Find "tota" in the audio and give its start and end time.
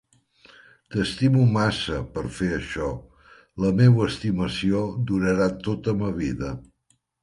5.71-6.01